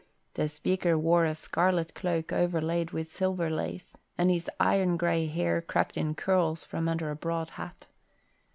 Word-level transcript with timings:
The 0.33 0.49
speaker 0.49 0.97
wore 0.97 1.25
a 1.25 1.35
scarlet 1.35 1.93
cloak 1.93 2.33
overlaid 2.33 2.89
with 2.89 3.05
silver 3.05 3.51
lace, 3.51 3.93
and 4.17 4.31
his 4.31 4.49
iron 4.59 4.97
grey 4.97 5.27
hair 5.27 5.61
crept 5.61 5.95
in 5.95 6.15
curls 6.15 6.63
from 6.63 6.89
under 6.89 7.11
a 7.11 7.15
broad 7.15 7.51
hat. 7.51 7.85